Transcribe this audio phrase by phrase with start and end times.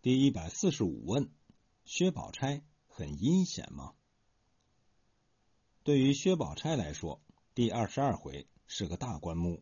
[0.00, 1.28] 第一百四十五问：
[1.84, 3.94] 薛宝钗很阴险吗？
[5.82, 7.20] 对于薛宝钗来说，
[7.52, 9.60] 第二十二回是个大棺木。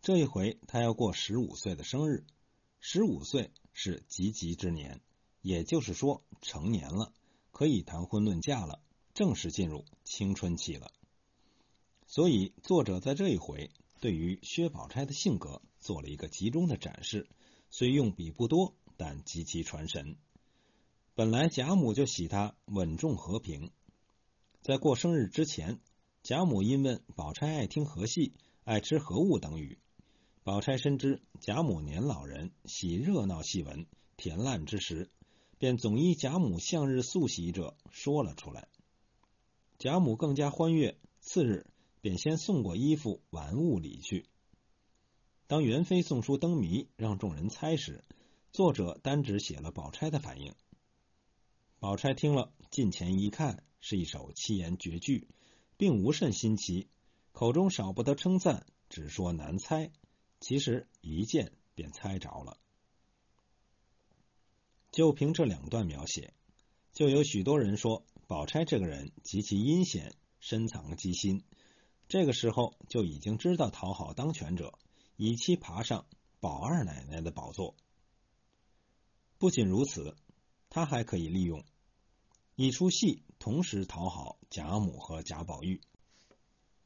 [0.00, 2.24] 这一回，她要过十五岁的生日。
[2.80, 5.02] 十五岁是及笄之年，
[5.42, 7.12] 也就是说成年了，
[7.50, 8.80] 可以谈婚论嫁了，
[9.12, 10.90] 正式进入青春期了。
[12.06, 13.70] 所以，作者在这一回
[14.00, 17.28] 对于薛宝钗的性格做了一个集中的展示，
[17.68, 18.74] 虽用笔不多。
[18.96, 20.16] 但极其传神。
[21.14, 23.70] 本来贾母就喜他稳重和平，
[24.62, 25.80] 在过生日之前，
[26.22, 28.32] 贾母因问宝钗爱听何戏、
[28.64, 29.78] 爱吃何物等语。
[30.42, 35.10] 宝钗深知贾母年老人喜热闹戏文、甜烂之时，
[35.58, 38.68] 便总依贾母向日素喜者说了出来。
[39.78, 41.66] 贾母更加欢悦，次日
[42.00, 44.26] 便先送过衣服、玩物礼去。
[45.46, 48.04] 当元妃送出灯谜，让众人猜时。
[48.56, 50.54] 作者单只写了宝钗的反应。
[51.78, 55.28] 宝钗听了，近前一看，是一首七言绝句，
[55.76, 56.88] 并无甚新奇，
[57.32, 59.90] 口中少不得称赞，只说难猜。
[60.40, 62.56] 其实一见便猜着了。
[64.90, 66.32] 就凭这两段描写，
[66.94, 71.44] 就有许多人说宝钗这个人极其阴险，深藏机心。
[72.08, 74.78] 这个时候就已经知道讨好当权者，
[75.16, 76.06] 以期爬上
[76.40, 77.76] 宝二奶奶的宝座。
[79.38, 80.16] 不仅如此，
[80.70, 81.64] 他还可以利用
[82.54, 85.80] 一出戏同时讨好贾母和贾宝玉。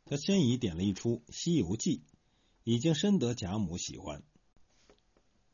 [0.04, 1.98] 他先已点了一出《西游记》，
[2.64, 4.24] 已经深得贾母喜欢。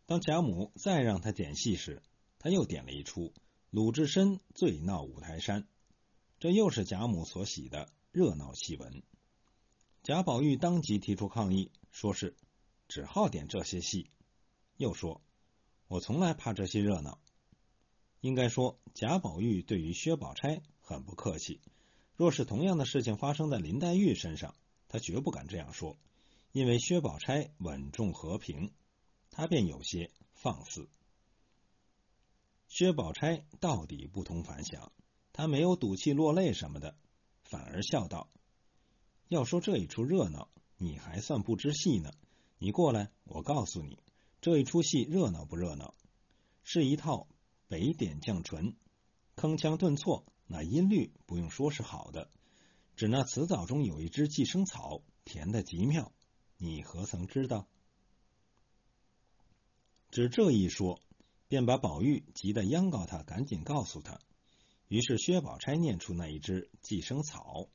[0.06, 2.02] 当贾母再让他点戏时，
[2.38, 3.28] 他又点了一出
[3.68, 5.62] 《鲁智深醉闹五台山》，
[6.38, 9.02] 这又是贾母所喜的热闹戏文。
[10.02, 12.34] 贾宝玉当即提出抗议，说是
[12.88, 14.08] 只好点这些戏，
[14.78, 15.20] 又说。
[15.88, 17.18] 我从来怕这些热闹。
[18.20, 21.60] 应该说，贾宝玉对于薛宝钗很不客气。
[22.16, 24.54] 若是同样的事情发生在林黛玉身上，
[24.88, 25.96] 他绝不敢这样说，
[26.52, 28.72] 因为薛宝钗稳重和平，
[29.30, 30.88] 他便有些放肆。
[32.68, 34.90] 薛宝钗到底不同凡响，
[35.32, 36.96] 她没有赌气落泪什么的，
[37.42, 38.28] 反而笑道
[39.28, 40.48] ：“要说这一出热闹，
[40.78, 42.10] 你还算不知戏呢。
[42.58, 43.98] 你过来，我告诉你。”
[44.46, 45.92] 这一出戏热闹不热闹？
[46.62, 47.26] 是一套
[47.66, 48.76] 北点降唇，
[49.34, 52.30] 铿锵顿挫，那音律不用说是好的。
[52.94, 56.12] 只那词藻中有一支寄生草，甜的极妙。
[56.58, 57.66] 你何曾知道？
[60.12, 61.00] 只这一说，
[61.48, 64.20] 便把宝玉急得央告他赶紧告诉他。
[64.86, 67.68] 于是薛宝钗念出那一支寄生草：“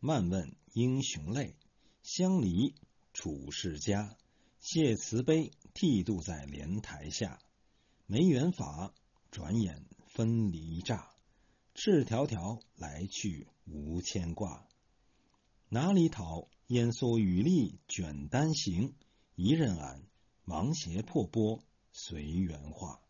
[0.00, 1.56] 漫问英雄泪，
[2.02, 2.74] 相离
[3.14, 4.14] 楚世家。”
[4.66, 7.38] 谢慈悲，剃度在莲台下；
[8.06, 8.94] 没缘法，
[9.30, 11.10] 转眼分离乍。
[11.74, 14.66] 赤条条来去无牵挂，
[15.68, 18.94] 哪里讨烟蓑雨笠卷单行？
[19.34, 20.02] 一任俺
[20.44, 23.02] 芒鞋破钵随缘化。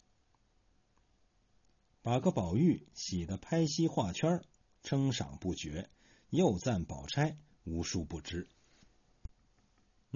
[2.02, 4.42] 把个宝玉喜得拍膝画圈，
[4.82, 5.88] 称赏不绝，
[6.30, 8.48] 又赞宝钗无数不知。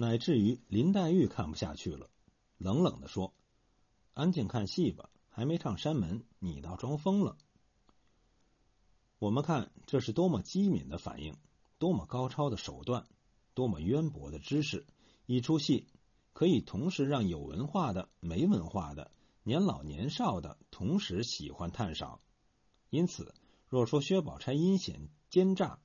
[0.01, 2.09] 乃至于林黛玉看不下去了，
[2.57, 3.33] 冷冷的说
[4.15, 7.37] ：“安静看戏吧，还没唱山门，你倒装疯了。”
[9.19, 11.35] 我们看这是多么机敏的反应，
[11.79, 13.09] 多么高超的手段，
[13.53, 14.87] 多么渊博的知识！
[15.25, 15.85] 一出戏
[16.31, 19.11] 可以同时让有文化的、没文化的、
[19.43, 22.21] 年老年少的同时喜欢探赏。
[22.89, 23.35] 因此，
[23.67, 25.81] 若说薛宝钗阴险奸诈，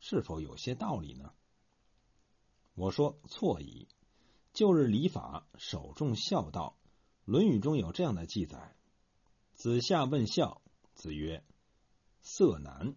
[0.00, 1.32] 是否有些道理呢？
[2.78, 3.88] 我说错矣。
[4.52, 6.78] 旧日礼法首重孝道，
[7.24, 8.76] 《论语》中有这样的记载：
[9.52, 10.62] 子夏问孝，
[10.94, 11.44] 子曰
[12.22, 12.94] ：“色难。”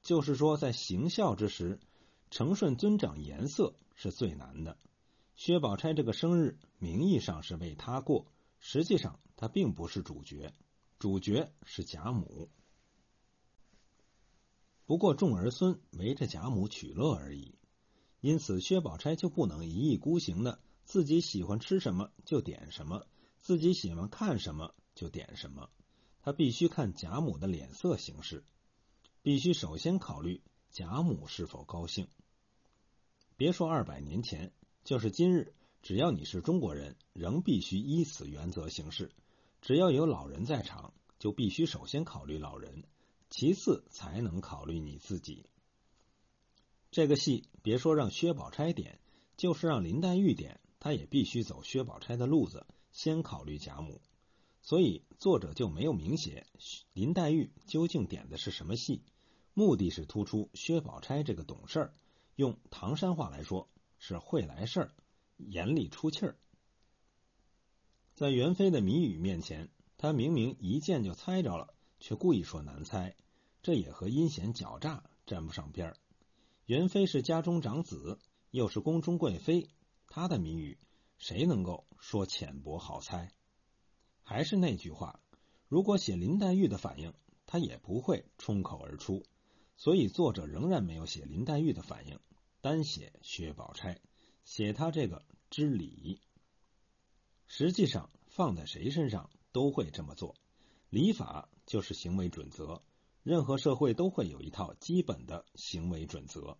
[0.00, 1.78] 就是说，在行孝之时，
[2.30, 4.78] 承顺尊长颜色是最难的。
[5.34, 10.54] 薛宝钗这个生日，名义上是为他过，实际上他并不是主角，
[10.98, 12.48] 主角是贾母。
[14.86, 17.58] 不过众儿孙围着贾母取乐而已。
[18.20, 23.06] 因此，薛宝钗就不能一意孤行的自己喜欢吃什么就点什么，
[23.38, 25.70] 自己喜欢看什么就点什么。
[26.22, 28.44] 她必须看贾母的脸色行事，
[29.22, 32.08] 必须首先考虑贾母是否高兴。
[33.36, 34.52] 别说二百年前，
[34.82, 39.12] 就是今日，只要你是中国人，仍必须依此原则行事。
[39.60, 42.84] 只要有老人在场，就必须首先考虑老人，
[43.30, 45.46] 其次才能考虑你自己。
[46.90, 48.98] 这个戏，别说让薛宝钗点，
[49.36, 54.00] 就是让林黛玉点，她也必须走薛宝钗的路子，先考虑贾母。
[54.62, 56.46] 所以作者就没有明写
[56.92, 59.02] 林黛玉究竟点的是什么戏，
[59.54, 61.94] 目的是突出薛宝钗这个懂事儿，
[62.34, 63.68] 用唐山话来说
[63.98, 64.94] 是会来事儿，
[65.36, 66.36] 眼里出气儿。
[68.14, 69.68] 在元妃的谜语面前，
[69.98, 73.14] 他明明一见就猜着了，却故意说难猜，
[73.62, 75.96] 这也和阴险狡诈沾不上边儿。
[76.66, 78.18] 元妃是家中长子，
[78.50, 79.70] 又是宫中贵妃，
[80.08, 80.78] 她的谜语
[81.16, 83.30] 谁能够说浅薄好猜？
[84.24, 85.20] 还是那句话，
[85.68, 87.14] 如果写林黛玉的反应，
[87.46, 89.22] 他也不会冲口而出。
[89.76, 92.18] 所以作者仍然没有写林黛玉的反应，
[92.60, 94.00] 单写薛宝钗，
[94.42, 96.20] 写她这个知礼。
[97.46, 100.34] 实际上，放在谁身上都会这么做。
[100.90, 102.82] 礼法就是行为准则，
[103.26, 106.56] 任何社会都会有一套基本的行为准则。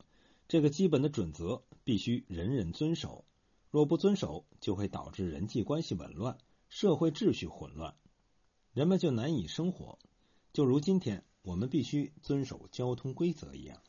[0.49, 3.25] 这个基本的准则必须人人遵守，
[3.71, 7.95] 若不遵守，就会导致人际关系紊乱，社会秩序混乱，
[8.73, 10.01] 人们就难以生活。
[10.53, 13.81] 就如今天我们必须遵守交通规则一样。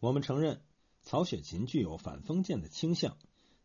[0.00, 0.60] 我们承认
[1.02, 3.16] 曹雪芹具有反封建的倾向。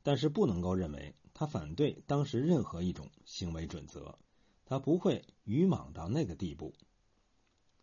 [0.02, 4.18] 但是不能够认为他反对当时任何一种行为准则，
[4.66, 6.74] 他不会愚莽到那个地步。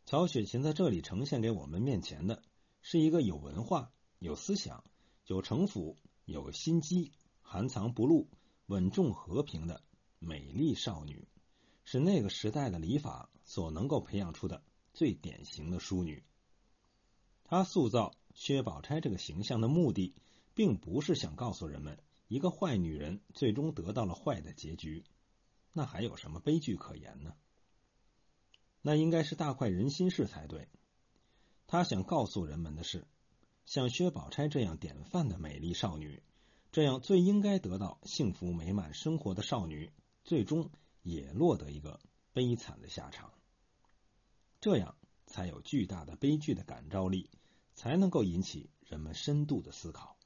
[0.06, 2.40] 曹雪芹在这里呈现给我们面前的
[2.80, 4.84] 是一个有文化、有思想、
[5.26, 7.10] 有城府、有心机、
[7.42, 8.28] 含藏不露、
[8.66, 9.82] 稳重和平的
[10.20, 11.26] 美丽少女，
[11.82, 14.62] 是那个时代的礼法所能够培养出的
[14.94, 16.22] 最典型的淑女。
[17.42, 20.14] 他塑造薛宝钗这个形象的目的，
[20.54, 21.98] 并不是想告诉人们。
[22.28, 25.04] 一个坏女人最终得到了坏的结局，
[25.72, 27.34] 那还有什么悲剧可言呢？
[28.86, 30.68] 那应该是大快人心事才对。
[31.66, 33.04] 他想告诉人们的是，
[33.64, 36.22] 像薛宝钗这样典范的美丽少女，
[36.70, 39.90] 这样最应该得到幸福美满生活的少女，
[40.22, 40.70] 最终
[41.02, 41.98] 也落得一个
[42.32, 43.32] 悲惨的下场。
[44.60, 44.96] 这样
[45.26, 47.28] 才有巨大的悲剧的感召力，
[47.74, 50.16] 才能够引起人们深度的思考。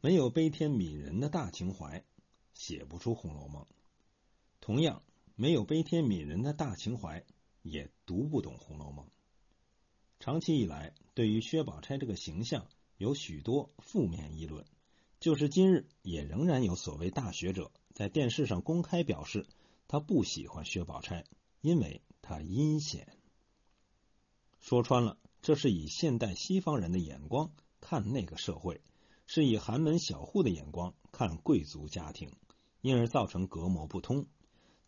[0.00, 2.04] 没有悲天悯人的大情怀，
[2.54, 3.64] 写不出《红楼梦》；
[4.68, 5.02] 同样，
[5.34, 7.24] 没有悲天悯人的大情怀，
[7.62, 9.06] 也读不懂《红楼梦》。
[10.20, 12.66] 长期以来，对于薛宝钗这个形象
[12.98, 14.66] 有许多负面议论，
[15.20, 19.46] 就是今日也仍然有所谓大学者在电视上公开表示，
[19.86, 21.24] 他不喜欢薛宝钗，
[21.62, 23.16] 因为她阴险。
[24.60, 28.82] 说穿了，这是以现代西方人的眼光看那个社会。
[29.24, 32.30] 是以寒门小户的眼光看贵族家庭，
[32.82, 34.26] 因而造成隔膜不通。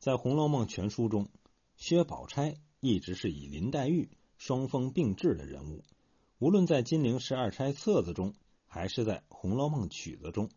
[0.00, 1.28] 在《红楼梦》全书中，
[1.76, 4.08] 薛宝钗一直是以林黛玉
[4.38, 5.84] 双峰并峙的人物。
[6.38, 8.32] 无论在《金陵十二钗》册子中，
[8.64, 10.48] 还是在《红楼梦》曲子中，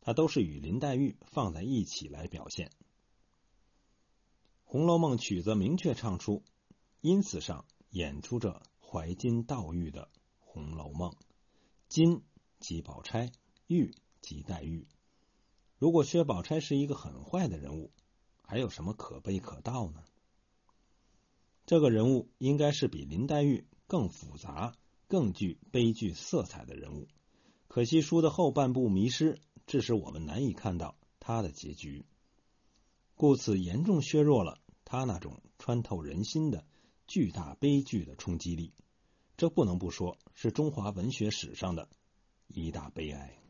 [0.00, 2.68] 她都是与林黛玉放在一起来表现。
[4.62, 6.44] 《红楼梦》曲子明确唱出，
[7.00, 10.02] 因此上演出着怀金悼玉的
[10.38, 11.10] 《红楼梦》，
[11.88, 12.22] 金。
[12.60, 13.32] 即宝钗，
[13.66, 14.86] 玉即黛玉。
[15.78, 17.90] 如果薛宝钗是一个很坏的人物，
[18.42, 20.02] 还有什么可悲可道呢？
[21.64, 24.74] 这个人物应该是比林黛玉更复杂、
[25.08, 27.08] 更具悲剧色彩的人物。
[27.68, 32.04] 可惜书的后半部迷失，致使我们难以看到他的结局，
[33.14, 36.66] 故此严重削弱了他那种穿透人心的
[37.06, 38.74] 巨大悲剧的冲击力。
[39.36, 41.88] 这不能不说是中华文学史上的。
[42.48, 43.41] 一大悲哀。